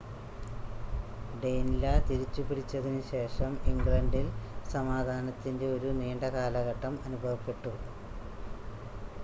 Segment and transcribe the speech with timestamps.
[1.41, 4.25] ഡെയിൻലാ തിരിച്ചു പിടിച്ചതിന് ശേഷം ഇംഗ്ലണ്ടിൽ
[4.69, 7.73] സമാധാനത്തിൻ്റെ ഒരു നീണ്ട കാലഘട്ടം അനുഭവപെട്ടു